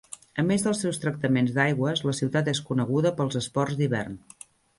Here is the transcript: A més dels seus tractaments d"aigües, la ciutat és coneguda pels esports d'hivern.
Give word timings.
A 0.43 0.43
més 0.51 0.63
dels 0.67 0.79
seus 0.85 0.97
tractaments 1.03 1.53
d"aigües, 1.57 2.01
la 2.11 2.15
ciutat 2.21 2.49
és 2.55 2.63
coneguda 2.71 3.13
pels 3.21 3.39
esports 3.43 3.79
d'hivern. 3.83 4.19